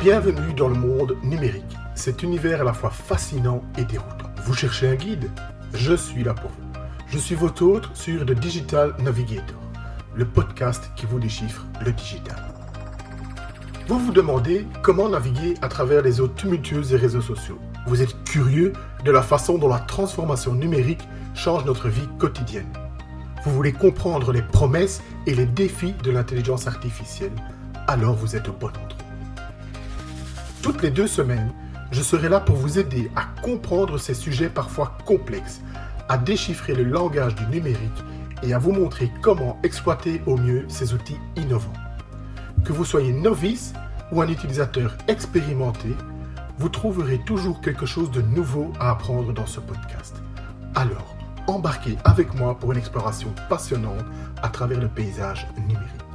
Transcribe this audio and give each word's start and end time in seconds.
Bienvenue 0.00 0.54
dans 0.54 0.68
le 0.68 0.76
monde 0.76 1.16
numérique. 1.24 1.76
Cet 1.96 2.22
univers 2.22 2.60
à 2.60 2.64
la 2.64 2.72
fois 2.72 2.90
fascinant 2.90 3.64
et 3.76 3.84
déroutant. 3.84 4.30
Vous 4.44 4.54
cherchez 4.54 4.88
un 4.88 4.94
guide? 4.94 5.28
Je 5.74 5.92
suis 5.92 6.22
là 6.22 6.34
pour 6.34 6.50
vous. 6.52 6.80
Je 7.08 7.18
suis 7.18 7.34
votre 7.34 7.64
hôte 7.64 7.90
sur 7.94 8.24
The 8.24 8.30
Digital 8.30 8.94
Navigator, 9.00 9.60
le 10.14 10.24
podcast 10.24 10.92
qui 10.94 11.04
vous 11.06 11.18
déchiffre 11.18 11.66
le 11.84 11.92
digital. 11.92 12.36
Vous 13.88 13.98
vous 13.98 14.12
demandez 14.12 14.68
comment 14.82 15.08
naviguer 15.08 15.54
à 15.62 15.68
travers 15.68 16.02
les 16.02 16.20
eaux 16.20 16.28
tumultueuses 16.28 16.90
des 16.90 16.96
réseaux 16.96 17.20
sociaux. 17.20 17.58
Vous 17.88 18.00
êtes 18.00 18.22
curieux 18.22 18.74
de 19.04 19.10
la 19.10 19.22
façon 19.22 19.58
dont 19.58 19.68
la 19.68 19.80
transformation 19.80 20.54
numérique 20.54 21.08
change 21.34 21.64
notre 21.64 21.88
vie 21.88 22.08
quotidienne. 22.20 22.72
Vous 23.42 23.50
voulez 23.50 23.72
comprendre 23.72 24.30
les 24.30 24.42
promesses 24.42 25.02
et 25.26 25.34
les 25.34 25.46
défis 25.46 25.94
de 26.04 26.12
l'intelligence 26.12 26.68
artificielle? 26.68 27.34
Alors 27.88 28.14
vous 28.14 28.36
êtes 28.36 28.48
au 28.48 28.52
bon 28.52 28.68
endroit. 28.68 29.07
Toutes 30.68 30.82
les 30.82 30.90
deux 30.90 31.06
semaines, 31.06 31.50
je 31.90 32.02
serai 32.02 32.28
là 32.28 32.40
pour 32.40 32.54
vous 32.56 32.78
aider 32.78 33.10
à 33.16 33.22
comprendre 33.40 33.96
ces 33.96 34.12
sujets 34.12 34.50
parfois 34.50 34.98
complexes, 35.06 35.62
à 36.10 36.18
déchiffrer 36.18 36.74
le 36.74 36.84
langage 36.84 37.34
du 37.36 37.46
numérique 37.46 38.04
et 38.42 38.52
à 38.52 38.58
vous 38.58 38.72
montrer 38.72 39.10
comment 39.22 39.58
exploiter 39.62 40.20
au 40.26 40.36
mieux 40.36 40.66
ces 40.68 40.92
outils 40.92 41.16
innovants. 41.36 41.72
Que 42.66 42.74
vous 42.74 42.84
soyez 42.84 43.14
novice 43.14 43.72
ou 44.12 44.20
un 44.20 44.28
utilisateur 44.28 44.94
expérimenté, 45.08 45.88
vous 46.58 46.68
trouverez 46.68 47.18
toujours 47.24 47.62
quelque 47.62 47.86
chose 47.86 48.10
de 48.10 48.20
nouveau 48.20 48.70
à 48.78 48.90
apprendre 48.90 49.32
dans 49.32 49.46
ce 49.46 49.60
podcast. 49.60 50.16
Alors, 50.74 51.16
embarquez 51.46 51.96
avec 52.04 52.34
moi 52.34 52.58
pour 52.58 52.72
une 52.72 52.78
exploration 52.78 53.32
passionnante 53.48 54.04
à 54.42 54.50
travers 54.50 54.82
le 54.82 54.88
paysage 54.88 55.46
numérique. 55.56 56.07